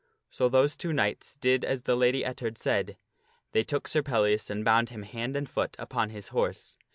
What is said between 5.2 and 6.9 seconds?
and foot upon his horse.